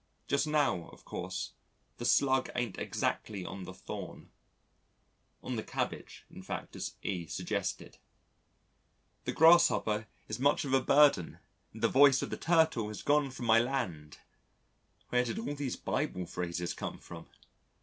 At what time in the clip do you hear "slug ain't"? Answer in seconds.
2.05-2.79